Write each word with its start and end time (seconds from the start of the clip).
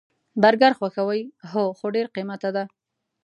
برګر 0.43 0.71
خوښوئ؟ 0.77 1.21
هو، 1.51 1.63
خو 1.77 1.85
ډیر 1.95 2.07
قیمته 2.15 2.49
ده 2.55 2.63